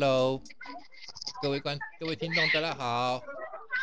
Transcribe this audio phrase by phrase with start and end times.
[0.00, 0.40] Hello，
[1.42, 3.20] 各位观各位听众，大家好，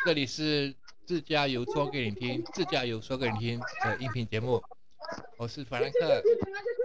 [0.05, 0.73] 这里是
[1.05, 4.63] 自驾游说给你听，自驾游说给你听的音频节目，
[5.35, 6.23] 我是法兰克，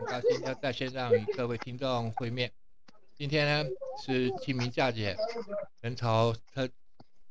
[0.01, 2.51] 很高兴要在线上与各位听众会面。
[3.15, 3.71] 今天呢
[4.05, 5.17] 是清明佳节，
[5.81, 6.69] 人潮特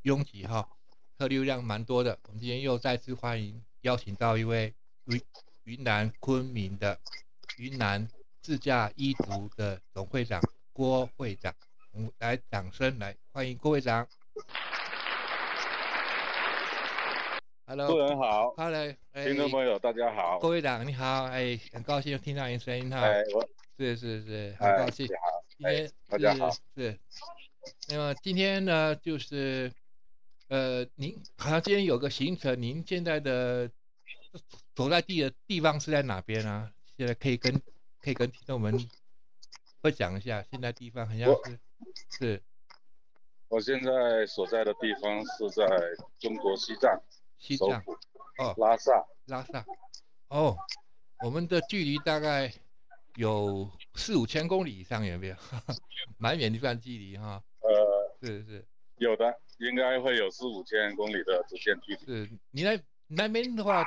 [0.03, 0.69] 拥挤哈，
[1.17, 2.17] 客流量蛮多的。
[2.27, 4.73] 我们今天又再次欢迎邀请到一位
[5.03, 5.21] 云
[5.65, 6.97] 云南昆明的
[7.57, 8.07] 云南
[8.41, 11.53] 自驾一族的总会长郭会长。
[11.99, 14.07] 我们来掌声来欢迎郭会长。
[17.65, 20.39] Hello，主持人好，Hello，哎听众朋友大家好。
[20.39, 23.01] 郭会长你好，哎，很高兴听到您声音哈。
[23.01, 23.45] 哎，我
[23.77, 25.09] 是是是，很哎高兴你。
[25.13, 26.99] 好，今天哎大家好是是，
[27.89, 29.69] 那么今天呢，就是
[30.47, 33.69] 呃，您好像今天有个行程，您现在的
[34.73, 36.71] 所在地的地方是在哪边啊？
[36.95, 37.61] 现在可以跟
[38.01, 38.73] 可以跟听众们
[39.81, 41.59] 分享一下，现在地方好像我是
[42.11, 42.41] 是
[43.47, 45.65] 我现在所在的地方是在
[46.19, 47.01] 中国西藏
[47.39, 47.69] 西藏
[48.37, 49.05] 哦，拉萨。
[49.25, 49.65] 拉萨
[50.29, 50.55] 哦，
[51.23, 52.51] 我们的距离大概
[53.15, 55.35] 有四五千公里以上，有没有？
[56.17, 58.65] 蛮远的一段距离哈，呃，是是。
[58.97, 62.05] 有的应该会有四五千公里的直线距离。
[62.05, 63.85] 是你那那边的话，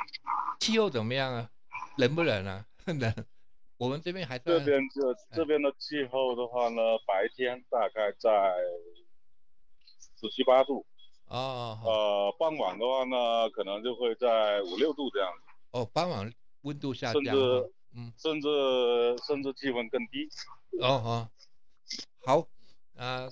[0.61, 1.51] 气候怎么样啊？
[1.99, 2.67] 冷不冷啊？
[2.87, 3.15] 冷。
[3.83, 8.55] 我们这边还算这边就这边的气候的话呢，白天大概在
[10.21, 10.87] 十七八度，
[11.27, 18.49] 啊呃，傍晚的话呢，可能就会在五六度这样子，哦，傍晚温度下降甚至，嗯，甚至
[19.27, 20.29] 甚至气温更低。
[20.79, 21.29] 哦哦，
[22.25, 22.47] 好
[22.97, 23.29] 啊，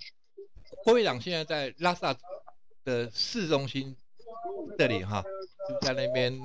[0.82, 2.12] 郭会长现在在拉萨
[2.82, 3.96] 的市中心
[4.76, 5.22] 这里哈，
[5.68, 6.36] 就在那边，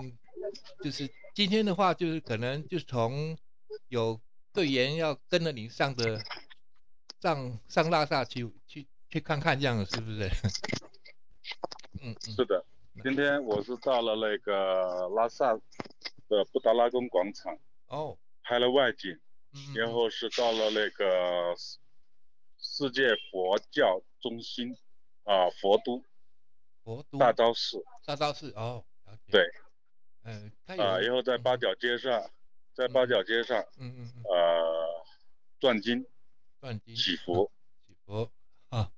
[0.84, 3.36] 就是今天的话，就是可能就是从
[3.96, 4.20] 有
[4.52, 6.22] 队员要跟着你上的
[7.22, 10.30] 上上拉萨去去去看看，这样子是不是？
[12.02, 12.34] 嗯嗯。
[12.36, 12.66] 是的，
[13.02, 15.54] 今天我是到了那个拉萨
[16.28, 17.58] 的布达拉宫广场
[17.88, 19.18] 哦，拍了外景，
[19.54, 21.80] 嗯，然后是到了那个世
[22.58, 24.78] 世界佛教中心
[25.24, 26.04] 啊、佛都
[26.84, 28.84] 佛都大昭寺大昭寺哦，
[29.32, 29.42] 对，
[30.24, 32.30] 嗯，它啊、有然后在八角街上，
[32.76, 35.06] 在八角街上嗯嗯嗯，呃
[35.60, 36.06] 转经
[36.60, 37.50] 转经祈福，
[37.88, 38.30] 祈福
[38.70, 38.92] 啊，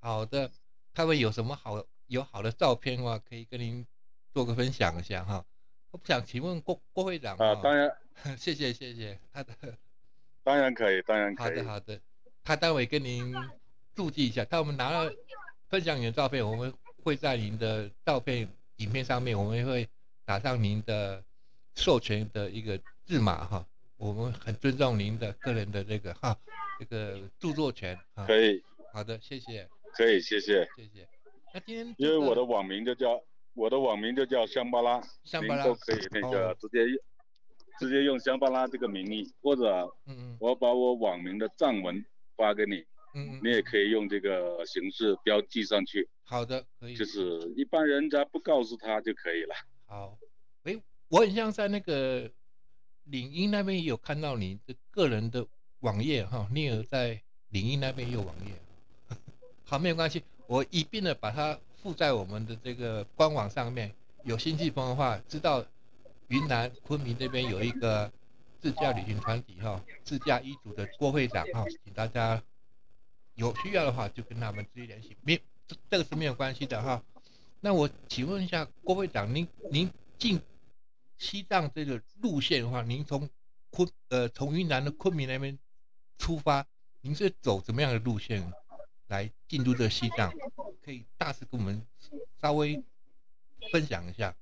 [0.00, 0.50] 好的，
[0.94, 3.86] 他们有什么好有好的照片的话，可以跟您
[4.32, 5.44] 做个分享一下哈。
[5.90, 7.94] 我不想请问郭郭会长啊、当然
[8.38, 9.54] 谢谢谢谢他的
[10.42, 12.00] 当然可以，当然可以好的好的，
[12.42, 13.34] 他待会跟您
[13.94, 14.42] 注记一下。
[14.46, 15.12] 当我们拿了
[15.68, 16.72] 分享您的照片，我们
[17.02, 19.86] 会在您的照片影片上面，我们会
[20.24, 21.22] 打上您的
[21.74, 23.66] 授权的一个字码哈。
[23.96, 26.38] 我们很尊重您的个人的这个哈
[26.78, 28.26] 这个著作权哈。
[28.26, 31.08] 可以好的，谢谢可以，谢谢，谢谢。
[31.54, 33.18] 那今天因为我的网名就叫
[33.54, 36.98] 我的网名就叫香巴拉，您香巴拉都可以那个哦直接用
[37.80, 39.66] 直接用香巴拉这个名义，或者
[40.04, 42.04] 嗯嗯我把我网名的藏文
[42.36, 42.76] 发给你，
[43.14, 49.54] 嗯嗯，你也可以用这个形式标记上去，好的可以，就是一般人家不告诉他就可以了。
[49.86, 50.18] 好。
[50.64, 52.30] 诶，我很像在那个
[53.10, 55.46] 领英那边也有看到你的个人的
[55.80, 57.20] 网页哈，你有在
[57.50, 58.52] 领英那边也有网页。
[59.64, 63.94] 好，没有关系，我一并的把它附在我们的这个官网上面。
[64.24, 65.64] 有兴趣朋友的话，知道
[66.26, 68.10] 云南昆明这边有一个
[68.60, 72.42] 自驾旅行团体哈，自驾一组的郭会长哈，请大家
[73.36, 77.02] 有需要的话就跟他们直接联系，没这这个是没有关系的哈。
[77.60, 80.40] 那我请问一下郭会长，您您进
[81.18, 83.28] 西藏这个路线的话，您从
[83.70, 85.58] 昆呃从云南的昆明那边
[86.16, 86.66] 出发，
[87.00, 88.52] 您是走怎么样的路线
[89.08, 90.32] 来进入这个西藏？
[90.80, 91.84] 可以大致跟我们
[92.40, 92.82] 稍微
[93.70, 94.34] 分享一下。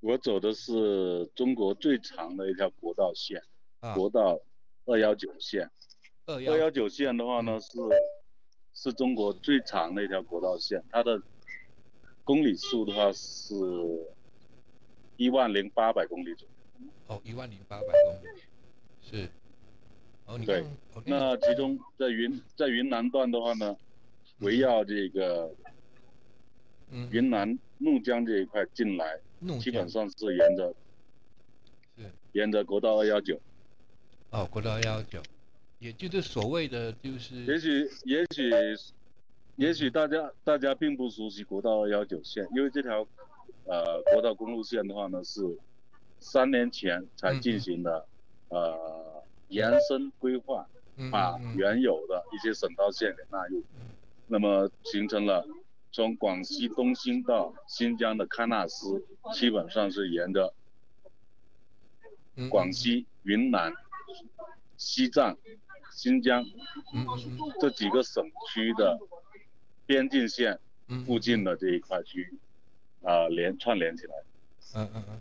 [0.00, 3.42] 我走的是中国最长的一条国道线，
[3.80, 4.40] 啊，国道
[4.84, 5.70] 二幺九线。
[6.24, 7.68] 二幺九线的话呢是
[8.72, 11.20] 是中国最长的一条国道线，它的
[12.24, 13.54] 公里数的话是
[15.22, 16.86] 一万零八百公里左右。
[17.06, 18.40] 哦，一万零八百公里，
[19.00, 19.28] 是。
[20.26, 20.64] 哦，你对
[21.04, 23.76] 那其中在云在云南段的话呢，
[24.38, 25.52] 围绕这个
[26.90, 30.74] 嗯云南怒江这一块进来，怒基本上是沿着
[31.96, 33.38] 是沿着国道二幺九。
[34.30, 35.20] 哦，国道二幺九，
[35.78, 38.50] 也就是所谓的就是也许也许
[39.56, 43.06] 也许大家大家并不熟悉国道二幺九线，因为这条
[43.64, 45.40] 呃国道公路线的话呢是
[46.18, 48.06] 三年前才进行的、
[48.48, 50.66] 呃延伸规划，
[50.96, 53.62] 嗯把原有的一些省道线给纳入，
[54.26, 55.46] 那么形成了
[55.90, 59.04] 从广西东兴到新疆的喀纳斯，
[59.34, 60.54] 基本上是沿着
[62.36, 63.72] 嗯广西、云南、
[64.78, 65.36] 西藏、
[65.90, 66.42] 新疆
[67.60, 68.98] 这几个省区的
[69.84, 70.58] 边境线
[70.88, 71.04] 嗯。
[71.04, 72.38] 附近的这一块区域，
[73.02, 74.14] 啊、连串联起来。
[74.74, 75.20] 嗯嗯嗯，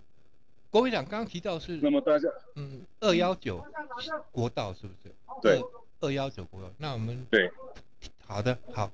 [0.70, 3.64] 国会长刚刚提到是那么大家嗯二幺九
[4.32, 5.14] 国道是不是？
[5.42, 5.62] 对，
[6.00, 6.72] 二幺九国道。
[6.78, 7.52] 那我们对，
[8.26, 8.92] 好的好，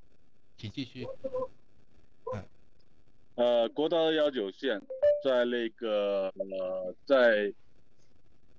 [0.58, 1.06] 请继续。
[2.34, 2.44] 嗯
[3.36, 4.82] 呃，国道二幺九线
[5.24, 7.54] 在那个呃，在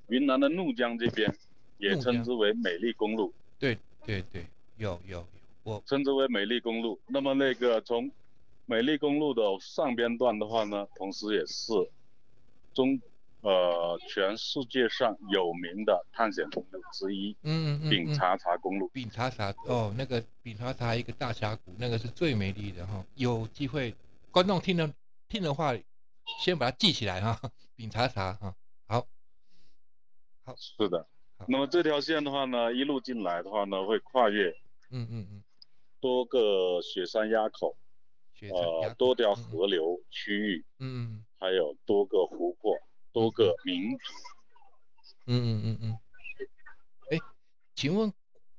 [0.07, 1.35] 云南的怒江这边，
[1.79, 3.77] 也称之为美丽公路，对
[4.07, 4.47] 对对，
[4.77, 5.27] 有有有，
[5.65, 6.99] 我称之为美丽公路。
[7.09, 8.09] 那么那个从
[8.71, 11.73] 美丽公路的上边段的话呢，同时也是
[12.75, 13.01] 中
[13.41, 18.87] 呃全世界上有名的探险公路之一嗯嗯嗯丙嗯察察公路。
[18.89, 23.03] 丙察察哦，那个丙察察一个大峡谷，那个是最美丽的哈。
[23.15, 23.95] 有机会，
[24.31, 24.93] 观众听了
[25.31, 25.75] 听的话，
[26.41, 27.41] 先把它记起来哈。
[27.75, 28.55] 丙察察哈，
[28.87, 29.07] 好，
[30.45, 31.07] 好，是的。
[31.47, 34.51] 那么这条线的话呢，一路进来的话呢，会跨越
[34.91, 35.43] 嗯嗯嗯，
[36.01, 37.77] 多个雪山垭口，
[38.47, 42.79] 呃，崖多条河流区域，嗯嗯还有多个湖泊，
[43.13, 44.05] 多个民族。
[45.27, 45.99] 嗯嗯嗯嗯，
[47.11, 47.19] 哎，
[47.75, 48.13] 请问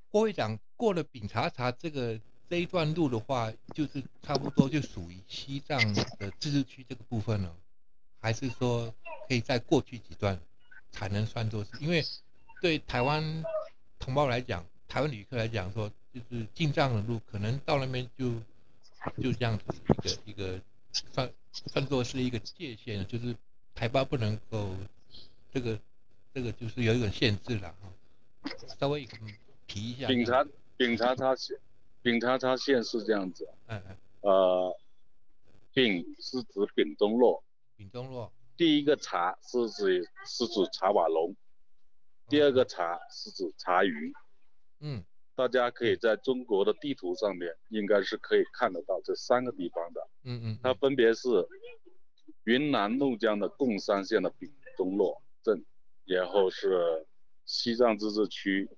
[0.10, 7.56] 郭会长过了丙察察这个这一段路的话，就是差不多就属于西藏的自治区这个部分了，
[8.20, 8.94] 还是说
[9.28, 10.40] 可以再过去几段
[10.92, 11.72] 才能算作是？
[11.80, 12.04] 因为
[12.62, 13.44] 对台湾
[13.98, 18.32] 同胞来讲，台湾旅客来讲说，就是进藏的路可能到那边就
[19.22, 20.62] 就这样子一个一个
[20.92, 23.36] 算算作是一个界限，就是
[23.74, 24.76] 台胞不能够
[25.52, 25.80] 这个
[26.34, 29.34] 这个就是有一个限制了哈，稍微嗯
[29.68, 30.08] 提一下。
[30.08, 30.46] 丙察
[30.78, 31.58] 丙察察线，
[32.02, 34.78] 丙察察线是这样子，嗯嗯，呃，
[35.74, 37.44] 丙是指丙中洛，
[37.78, 41.36] 丙中洛，第一个茶是指是指茶瓦龙，
[42.28, 44.14] 第二个茶是指茶鱼。
[44.82, 45.04] 嗯
[45.40, 50.10] 大家可以在中国的地图上面，应该是可以看得到这三个地方的。
[50.26, 51.30] 嗯嗯，它分别是
[52.44, 55.64] 云南怒江的贡山县的丙中洛镇，
[56.04, 57.08] 然后是
[57.46, 58.70] 西藏自治区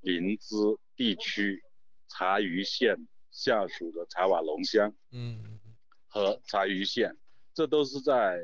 [0.00, 0.56] 林芝
[0.96, 1.62] 地区
[2.08, 2.96] 察隅县
[3.30, 5.60] 下属的察瓦龙乡嗯嗯。
[6.08, 7.16] 和察隅县，
[7.54, 8.40] 这都是在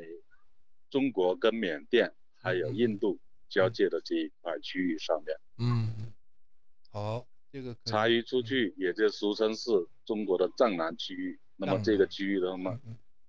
[0.89, 5.37] 中国跟缅甸还有印度交界的这一块区域上面。
[5.59, 6.13] 嗯嗯，
[6.93, 9.71] 好，这个茶余出去，也就俗称是
[10.05, 11.41] 中国的藏南区域。
[11.57, 12.79] 那么这个区域的话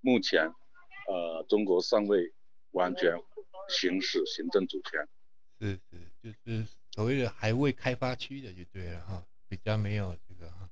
[0.02, 0.54] 目前，
[1.08, 2.34] 呃，中国尚未
[2.72, 3.18] 完全
[3.70, 5.08] 行使行政主权。
[5.62, 10.70] 是是，就是所谓的还未开发区的就对了哈，比较没有这个哈。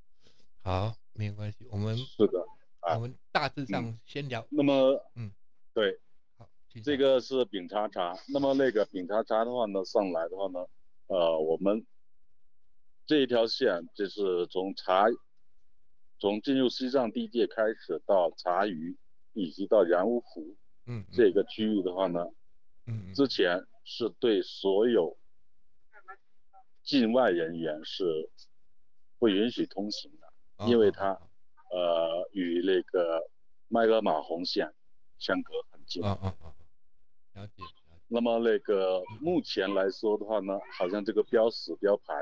[0.60, 2.46] 好，没有关系，我们是的，
[2.80, 4.46] 啊我们大致上先聊。
[4.50, 5.32] 那么，嗯，
[5.72, 5.98] 对，
[6.36, 6.46] 好，
[6.84, 8.14] 这个是丙察察。
[8.28, 10.66] 那么那个丙察察的话呢，上来的话呢，
[11.06, 11.86] 呃，我们
[13.06, 15.06] 这一条线就是从茶，
[16.18, 18.96] 从进入西藏地界开始到茶余，
[19.32, 20.56] 以及到然乌湖
[20.86, 22.26] 嗯嗯这个区域的话呢，
[22.86, 25.16] 嗯嗯之前是对所有
[26.82, 28.28] 境外人员是
[29.18, 31.20] 不允许通行的，因为它哦
[31.70, 33.30] 呃与那个
[33.68, 34.72] 麦格马洪线
[35.18, 36.02] 相隔很近。
[36.02, 36.54] 啊啊啊，
[37.34, 37.62] 了解。
[38.08, 42.14] 那么那个目前来说的话呢，好像这个标识标牌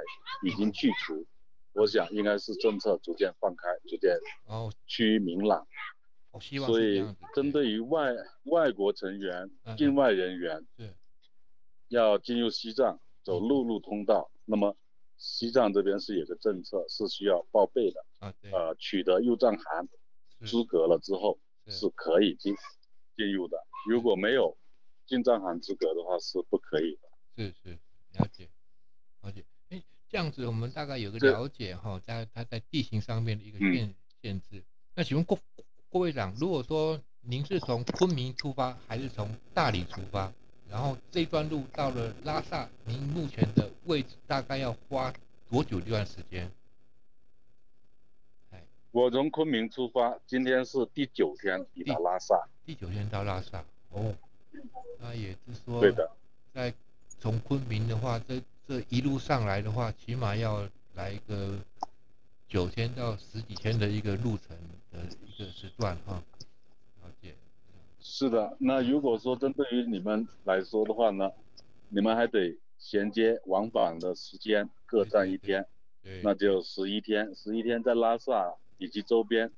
[0.43, 1.25] 已经去除，
[1.75, 5.67] 我想应该是政策逐渐放开，逐渐哦，趋于明朗。
[6.31, 6.59] 我希。
[6.59, 7.05] 望所以。
[7.35, 8.14] 针对于外
[8.45, 10.95] 外国成员嗯、境外人员对
[11.88, 14.76] 要进入西藏走陆路通道，那么
[15.17, 18.05] 西藏这边是有个政策，是需要报备的。
[18.21, 19.87] 啊，对，呃，取得入藏函
[20.41, 20.47] 是。
[20.47, 21.73] 资格了之后是。
[21.73, 22.55] 是可以进
[23.17, 24.57] 进入的，如果没有
[25.06, 27.08] 进藏函资格的话是不可以的。
[27.37, 27.78] 是是，
[28.12, 28.49] 了解，
[29.23, 29.44] 了解。
[29.70, 34.62] 哎，这样子我们大概有个了解哈，在它在地形上面的一个嗯限限制。
[34.94, 35.38] 那请问郭
[35.88, 40.32] 郭会长，如果说您是从昆明出发，还是从大理出发？
[40.68, 45.12] 然后这段路到了拉萨，您目前的位置大概要花
[45.49, 46.50] 多久一段时间？
[48.50, 52.49] 哎，我从昆明出发，今天是第九天抵达拉萨。
[52.64, 53.64] 第九天到拉萨。
[53.90, 54.12] 哦，
[55.00, 56.11] 那也是说，对的，
[56.52, 56.73] 在
[57.20, 61.58] 从昆明的话，这这一路上来的话，起码要来一个
[62.49, 64.56] 九天到十几天的一个路程
[64.90, 66.23] 的一个时段哈。
[67.02, 67.34] 了解，
[68.00, 68.56] 是的。
[68.58, 71.30] 那如果说针对于你们来说的话呢，
[71.88, 75.66] 你们还得衔接往返的时间各占一天，
[76.02, 77.34] 对，那就十一天。
[77.34, 79.50] 十一天在拉萨以及周边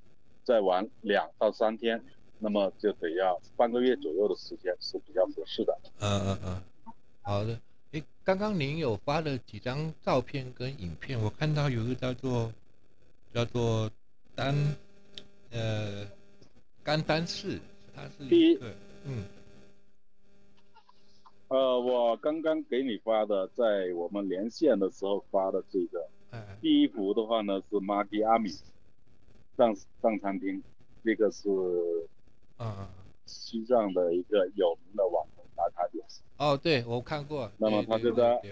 [0.42, 2.02] 再玩两到三天，
[2.38, 5.78] 那么就得要半个月左右的时间是比较合适的。
[6.00, 7.58] 嗯嗯嗯，好的。
[7.92, 12.52] 诶，刚刚您有发了几张照片跟影片，我看到有一个叫做
[13.32, 13.90] 叫做
[14.34, 14.54] 丹
[15.50, 16.04] 呃
[16.82, 17.58] 甘丹寺，
[17.94, 18.74] 它是第一个
[19.04, 19.24] 嗯
[21.48, 26.08] 呃，我刚刚给你发的，在我们连线的时候发的这个
[26.60, 28.50] 第一幅的话呢是马吉阿米
[29.56, 30.60] 藏藏餐厅，
[31.04, 31.48] 这个是
[32.58, 32.88] 嗯嗯嗯
[33.26, 36.04] 西藏的一个有名的网红打卡点。
[36.38, 38.42] 哦，对我看过，那么对对我它就在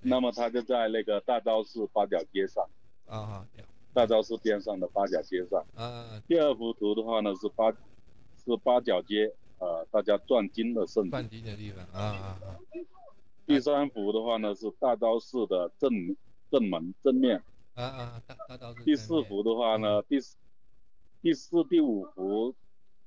[0.00, 2.66] 那么他就在那个大昭寺八角街上，
[3.06, 3.46] 啊
[3.92, 5.64] 大昭寺边上的八角街上。
[5.74, 11.10] 啊啊第二幅图的话呢是八是八角街，呃，大家转经的圣地。
[11.10, 12.56] 转经的地方啊啊啊
[13.46, 15.90] 第三幅的话呢是大昭寺的正
[16.50, 17.42] 正门正面。
[17.74, 20.36] 啊啊大大昭寺第四幅的话呢，第四、
[21.20, 22.54] 第四、第五幅、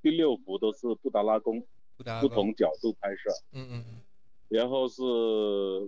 [0.04, 1.66] 第六幅都是布达拉宫
[2.22, 3.32] 不同角度拍摄。
[3.54, 4.02] 嗯嗯嗯
[4.50, 5.02] 然后是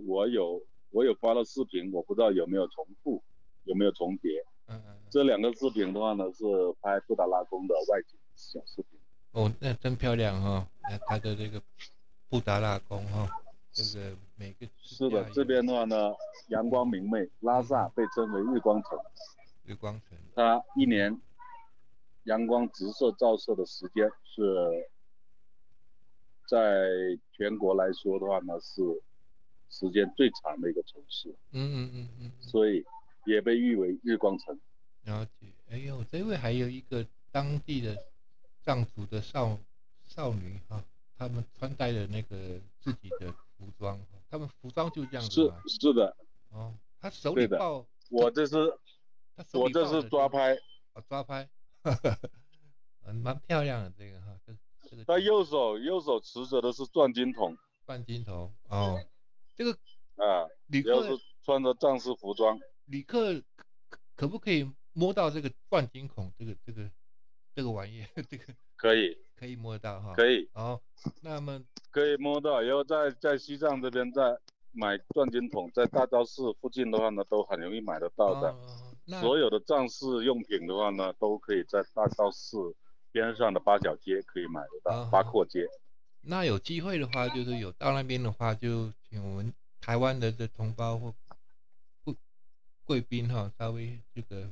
[0.08, 3.22] 我有我有发了视频，我不知道有没有重复，
[3.62, 4.42] 有没有重叠。
[4.66, 6.44] 嗯嗯嗯这两个视频的话呢是
[6.80, 8.98] 拍布达拉宫的外景小视频。
[9.32, 11.62] 哦，那真漂亮哈、那它的这个
[12.28, 13.28] 布达拉宫哈、
[13.70, 16.12] 这个每个是的这边的话呢
[16.48, 18.98] 阳光明媚，拉萨被称为日光城，
[19.64, 21.20] 日光城，它一年
[22.26, 24.88] 阳光直射照射的时间是
[26.48, 28.82] 在全国来说的话呢是
[29.68, 32.84] 时间最长的一个城市，嗯嗯嗯嗯，所以
[33.24, 34.58] 也被誉为日光城。
[35.02, 35.46] 了解。
[35.70, 37.96] 哎呦，这位还有一个当地的
[38.62, 39.58] 藏族的少
[40.06, 40.82] 少女哈、
[41.18, 45.78] 她们穿戴的那个自己的服装，她们服装就这样子是？
[45.80, 46.16] 是的，
[46.50, 48.56] 哦，她手里抱，我这是
[49.52, 50.54] 我这是抓拍，
[50.94, 51.50] 哦抓拍，嗯，
[53.22, 54.52] 蛮漂亮的这个哈，这
[54.90, 58.98] 这个他右手右手持着的是转经筒钻金筒哦，
[59.54, 59.72] 这个
[60.16, 62.58] 啊，旅然后客是穿着藏式服装。
[62.86, 63.34] 旅客
[63.88, 66.90] 可可不可以摸到这个钻金筒这个这个
[67.54, 68.04] 这个玩意？
[68.28, 68.44] 这个
[68.76, 70.12] 可以，可以摸得到哈？
[70.14, 70.80] 可以，哦，
[71.22, 72.60] 那么可以摸到。
[72.60, 74.38] 然后在在西藏这边，在
[74.72, 78.50] 买钻金筒，在大昭寺附近的话呢，都很容易买得到的。
[78.50, 82.74] 哦，那所有的藏式用品的话呢，都可以在大昭寺
[83.12, 85.66] 边上的八角街可以买得到，啊八廓街。
[86.22, 91.14] 那有机会的话，就是有到那边的话，就请我们台湾的这同胞或
[92.02, 92.16] 贵
[92.84, 94.50] 贵宾哈，稍微这个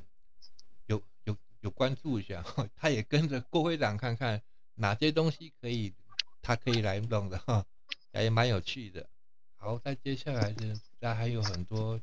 [0.87, 4.41] 有有有关注一下，哈， 他也跟着郭会长看看
[4.77, 5.93] 哪些东西可以
[6.41, 7.67] 他可以来弄的哈，
[8.15, 9.09] 也蛮有趣的。
[9.57, 12.01] 好，再接下来是那还有很多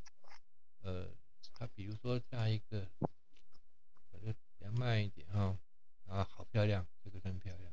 [0.84, 1.08] 呃，
[1.62, 2.88] 他比如说下一个，
[4.10, 5.56] 我就比较慢一点哈，
[6.08, 7.72] 啊，好漂亮，这个真漂亮。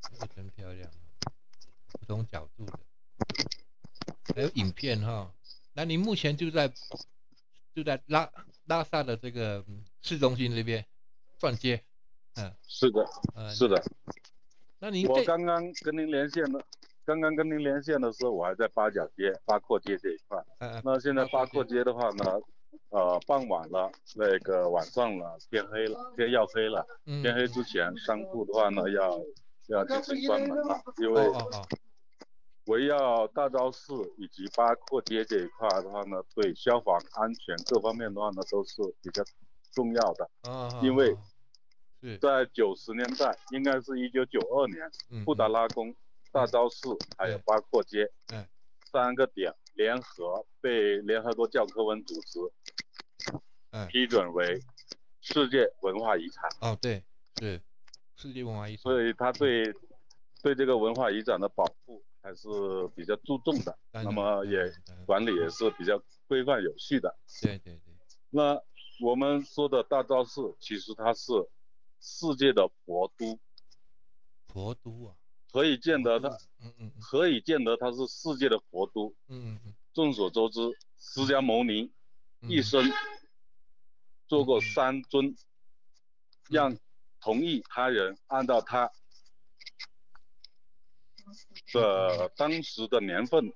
[0.00, 0.90] 这个真漂亮，
[2.00, 2.78] 不同角度的，
[4.34, 5.30] 还有影片哈。
[5.74, 6.72] 那你目前就在
[7.74, 8.32] 就在拉
[8.64, 10.86] 拉萨的这个嗯市中心这边
[11.38, 11.84] 转街，
[12.36, 13.84] 嗯是的，嗯，是的。
[14.78, 16.64] 那您我刚刚跟您连线的，
[17.06, 20.44] 刚刚跟您连线的时候，我还在八角街、八廓街这一块。
[20.58, 22.40] 呃那现在八廓街的话呢，
[22.90, 26.84] 呃，傍晚了，那个晚上了，天黑了，天要黑了。
[27.06, 29.20] 嗯天黑之前，商铺的话呢，要
[29.68, 31.30] 要进行关门了，因为
[32.64, 39.22] 围绕大昭寺以及八廓街这一块的话呢，对消防安全各方面的话呢，都是比较
[39.70, 40.28] 重要的。
[40.82, 41.16] 因为
[42.20, 45.94] 在九十年代，应该是一九九二年，嗯布达嗯拉宫、
[46.36, 48.46] 大昭寺还有八廓街嗯
[48.92, 52.38] 三个点联合被联合国教科文组织
[53.70, 54.60] 嗯批准为
[55.22, 57.02] 世界文化遗产，哦对
[57.38, 57.58] 是
[58.16, 59.72] 世界文化遗产，所以他对
[60.42, 62.48] 对这个文化遗产的保护还是
[62.94, 64.58] 比较注重的，那么也
[65.06, 67.16] 管理也是比较规范有序的。
[67.40, 67.94] 对对对，
[68.28, 68.62] 那
[69.00, 71.32] 我们说的大昭寺，其实它是
[71.98, 73.38] 世界的佛都，
[74.48, 75.16] 佛都啊，
[75.52, 76.28] 可以见得它，
[76.60, 77.00] 嗯嗯嗯。
[77.00, 79.14] 可以见得它是世界的佛都。
[79.28, 80.60] 嗯嗯众所周知，
[80.98, 81.90] 释迦牟尼
[82.42, 82.84] 嗯，一生
[84.26, 85.34] 做过嗯三尊，
[86.50, 86.76] 让
[87.18, 88.90] 同意他人按照他
[91.72, 93.50] 的当时的年份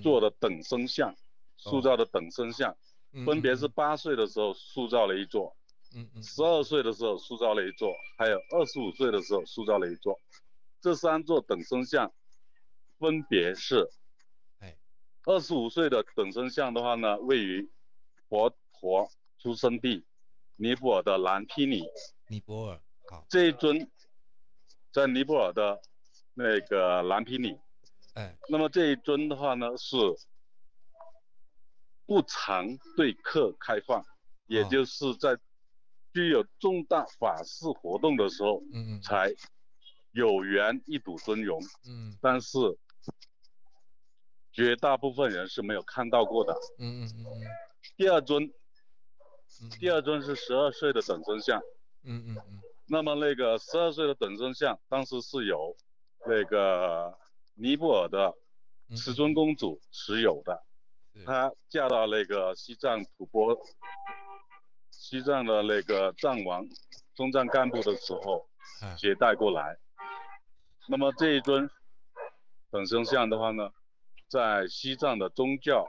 [0.00, 1.14] 做的等身像，
[1.56, 2.76] 塑造的等身像，
[3.10, 3.72] 嗯分别是嗯。
[3.74, 5.56] 八岁的时候塑造了一座，
[5.92, 6.22] 嗯嗯。
[6.22, 10.16] 十二岁的时候塑造了一座，还有二十五岁的时候塑造了一座。
[10.82, 12.12] 这三座等身像
[12.98, 13.88] 分别是
[14.58, 14.76] 哎。
[15.24, 17.70] 二十五岁的等身像的话呢，位于
[18.28, 19.08] 佛陀
[19.38, 20.04] 出生地
[20.56, 21.84] 尼泊尔的南毗尼。
[22.26, 23.88] 尼泊尔，好，这一尊
[24.90, 25.80] 在尼泊尔的
[26.34, 27.56] 那个南毗尼。
[28.14, 29.96] 哎，那么这一尊的话呢，是
[32.04, 34.04] 不常对客开放，
[34.48, 35.38] 也就是在
[36.12, 39.32] 具有重大法事活动的时候，嗯嗯，才
[40.12, 41.60] 有缘一睹尊容。
[41.86, 42.58] 嗯，但是
[44.52, 46.54] 绝大部分人是没有看到过的。
[46.78, 47.42] 嗯嗯嗯嗯。
[47.96, 48.44] 第二尊，
[49.62, 51.60] 嗯，第二尊是十二岁的等身像。
[52.04, 52.60] 嗯嗯嗯。
[52.86, 55.76] 那么那个十二岁的等身像，当时是由
[56.26, 57.18] 那个。
[57.54, 58.34] 尼泊尔的
[58.96, 60.64] 持尊公主持有的，
[61.26, 63.60] 她嫁到那个西藏吐蕃，
[64.90, 66.66] 西藏的那个藏王、
[67.14, 68.48] 中藏干部的时候，
[68.96, 69.76] 携带过来。
[70.88, 71.68] 那么这一尊
[72.70, 73.70] 本身像的话呢，
[74.28, 75.86] 在西藏的宗教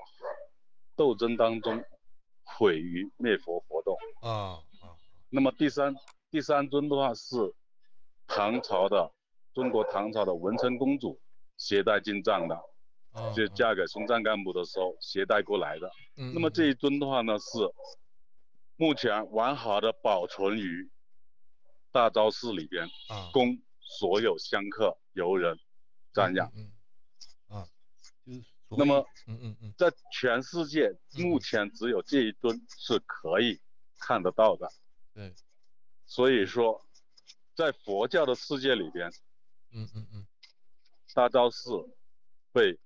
[0.95, 1.83] 斗争当中
[2.43, 3.97] 毁于灭佛活动。
[4.21, 4.95] 啊啊。
[5.29, 5.95] 那么第三
[6.29, 7.53] 第三尊的话是
[8.27, 9.11] 唐朝的
[9.53, 11.19] 中国唐朝的文成公主。
[11.55, 12.59] 携带进藏的，
[13.33, 15.89] 就嫁给松赞干布的时候携带过来的。
[16.33, 17.59] 那么这一尊的话呢，是
[18.75, 20.89] 目前完好的保存于
[21.91, 22.89] 大昭寺里边，
[23.31, 23.61] 供
[23.99, 25.59] 所有香客游人
[26.13, 26.51] 瞻仰。
[26.55, 26.71] 嗯
[27.47, 27.67] 啊，
[28.69, 33.61] 那么，嗯嗯嗯，在全世界目前只有这一尊是可以
[33.99, 34.71] 看得到的。
[35.13, 35.35] 对，
[36.05, 36.83] 所以说，
[37.53, 39.11] 在佛教的世界里边，
[39.71, 40.27] 嗯嗯嗯。
[41.13, 41.69] 大昭寺
[42.51, 42.79] 被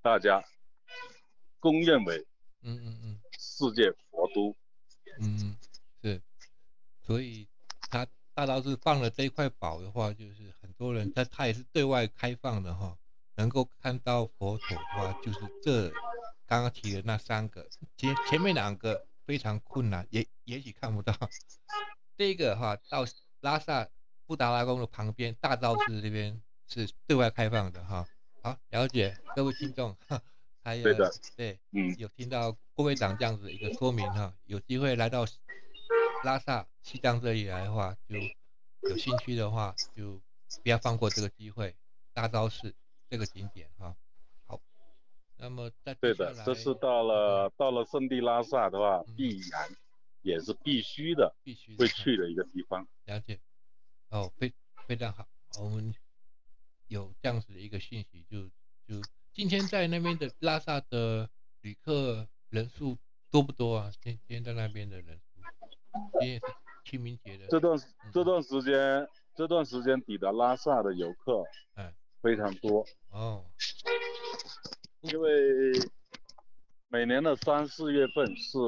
[0.00, 0.42] 大家
[1.60, 2.26] 公认为，
[2.62, 4.56] 嗯嗯嗯，世界佛都，
[5.20, 5.54] 嗯
[6.00, 6.22] 是，
[7.02, 7.46] 所以
[7.90, 8.06] 他
[8.38, 12.96] 大昭寺放了这一块宝的话，就是很多人，他他也是对外开放的哈，
[13.34, 15.88] 能够看到佛陀的话，就是这
[16.46, 21.12] 刚刚提的那三个，前前面两个非常困难，也也许看不到，
[22.16, 23.04] 这个哈到
[23.40, 23.88] 拉萨
[24.24, 26.40] 布达拉宫的旁边大昭寺这边。
[26.70, 28.06] 是对外开放的哈，
[28.42, 29.96] 好了解各位听众，
[30.62, 30.84] 还有
[31.34, 35.24] 对，嗯，有听到郭会长这样子一个说明哈，有机会来到
[36.24, 38.16] 拉萨西藏这里来的话，就
[38.88, 40.20] 有兴趣的话就
[40.62, 41.76] 不要放过这个机会，
[42.12, 42.74] 大昭寺
[43.08, 43.96] 这个景点哈，
[44.46, 44.60] 好，
[45.36, 49.68] 那么在对的，这是到了到了圣地拉萨的话，必然
[50.22, 53.40] 也是必须的，必须会去的一个地方，了解，
[54.10, 54.52] 哦，非
[54.86, 55.28] 非常好，
[55.60, 55.94] 我们。
[56.90, 58.48] 有这样子的一个信息，就
[58.86, 61.28] 就今天在那边的拉萨的
[61.60, 62.96] 旅客人数
[63.30, 63.92] 多不多啊？
[64.00, 65.42] 今今天在那边的人数，
[66.18, 66.46] 今天是
[66.86, 67.37] 清明节的。
[67.48, 67.78] 这段
[68.12, 71.42] 这段时间，这段时间抵达拉萨的游客，
[71.74, 73.44] 哎，非常多哦。
[75.00, 75.30] 因为
[76.88, 78.58] 每年的三四月份是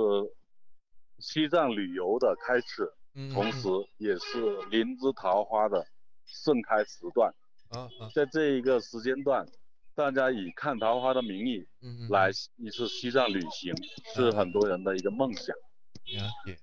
[1.19, 2.93] 西藏旅游的开始，
[3.33, 5.87] 同时也是林芝桃花的
[6.25, 7.35] 盛开时段。
[7.71, 9.47] 啊在这一个时间段，
[9.95, 13.75] 大家以看桃花的名义，嗯来一次西藏旅行，
[14.15, 15.55] 是很多人的一个梦想。
[15.57, 16.59] 了解。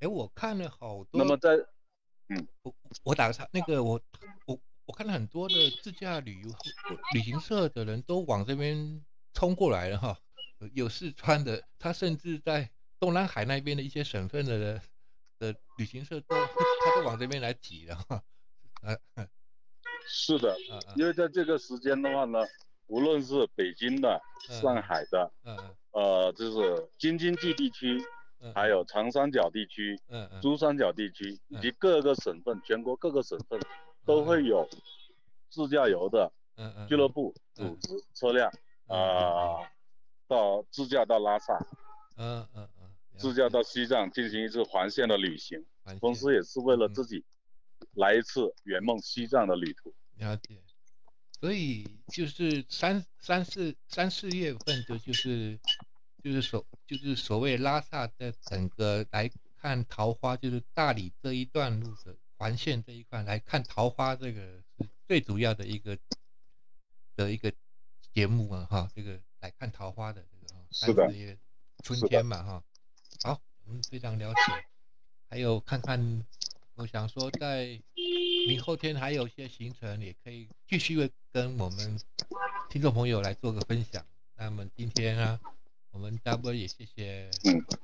[0.00, 1.08] 哎，我看了好多。
[1.12, 1.50] 那么在，
[2.28, 4.00] 嗯，我我打个岔，那个我
[4.46, 6.50] 我我看了很多的自驾旅游
[7.14, 10.18] 旅行社的人都往这边冲过来了哈，
[10.74, 14.80] 有四川的，他甚至在东南海那边的一些省份的
[15.38, 16.34] 的旅行社都
[16.84, 18.22] 他都往这边来挤了哈，
[18.82, 19.28] 啊。
[20.12, 20.56] 是的，
[20.96, 22.40] 因为在这个时间的话呢，
[22.88, 25.30] 无论是北京的、上海的，
[25.92, 28.02] 呃，就是京津冀地区，
[28.54, 29.98] 还有长三角地区、
[30.40, 33.60] 珠三角地区以及各个省份，全国各个省份
[34.04, 34.68] 都会有
[35.48, 36.32] 自驾游的
[36.88, 38.50] 俱乐部组织车辆
[38.86, 39.70] 啊，
[40.26, 41.54] 到自驾到拉萨，
[42.16, 45.64] 嗯嗯嗯，自驾到西藏进行一次环线的旅行，
[46.00, 47.24] 同时也是为了自己。
[47.94, 50.62] 来一次圆梦西藏的旅途，了解。
[51.40, 55.58] 所以就是三三四三四月份就就是
[56.22, 64.40] 就是所就是所谓拉萨的整个来看桃花，就是大理这一段路的环线这一块来看桃花，这个
[64.78, 65.98] 是最主要的一个
[67.16, 67.52] 的一个
[68.12, 68.90] 节目啊哈。
[68.94, 71.38] 这个来看桃花的这个哈，三四月
[71.82, 72.64] 春天嘛哈。
[73.22, 74.40] 好，我们非常了解。
[75.28, 76.24] 还有看看。
[76.76, 77.78] 我想说，在
[78.48, 82.00] 明后天还有一些行程，也可以继续跟我们
[82.70, 84.02] 听众朋友来做个分享。
[84.34, 85.38] 那么今天呢，
[85.92, 87.30] 我们 W 也谢谢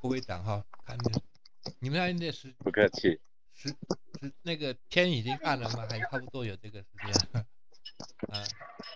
[0.00, 0.96] 副会长哈，看
[1.80, 3.20] 你们那边的时不客气，
[3.52, 5.86] 时时那个天已经暗了吗？
[5.90, 7.46] 还差不多有这个时间？
[8.28, 8.44] 啊，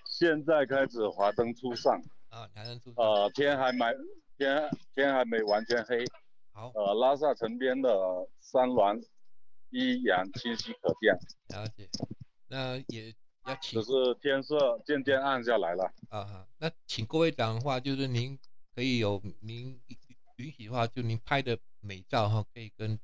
[0.07, 2.01] 现在开始华灯初上。
[2.29, 3.05] 啊，华灯初上。
[3.05, 3.85] 呃，天还没
[4.39, 6.05] 天天还没完全黑。
[6.53, 6.71] 好。
[6.75, 7.91] 呃，拉萨城边的
[8.41, 9.03] 山峦
[9.71, 11.13] 依然清晰可见。
[11.49, 11.89] 了解。
[12.47, 13.83] 那也要请。
[13.83, 15.93] 只是天色渐渐暗下来了。
[16.11, 18.39] 啊哈，那请各位讲的话，就是您
[18.75, 19.81] 可以有您
[20.37, 22.99] 允许的话，就您拍的美照哈，可以跟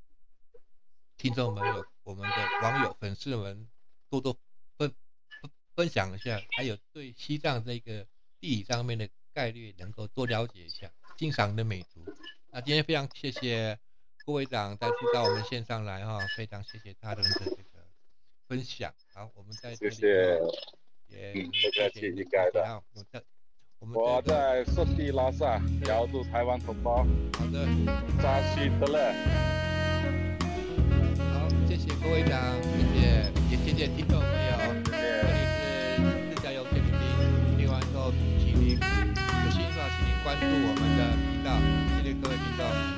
[1.17, 3.67] 听众们有我们的网友粉丝们
[4.09, 4.37] 多多
[4.77, 4.93] 分
[5.41, 8.07] 分分享一下，还有对西藏这个
[8.39, 12.03] 地理上面的概率能够多了解一下，欣赏的美图。
[12.49, 13.77] 那今天非常谢谢
[14.25, 17.57] 郭会长再次到我们线上来哈，非常谢谢他的这个
[18.47, 18.93] 分享。
[19.13, 20.07] 好，我们在这里谢谢，
[21.07, 22.83] 也不客气，应该的。
[23.79, 27.05] 我们我在圣地拉萨，遥祝台湾同胞
[27.37, 27.67] 好的
[28.21, 29.13] 扎西德勒。
[31.31, 35.01] 好，谢谢各位长，谢谢，也谢谢听众朋友，谢谢。
[35.21, 36.91] 这里是自驾游天明
[37.57, 42.96] 听完之后，请您有兴趣的话，请您关注我们的频道。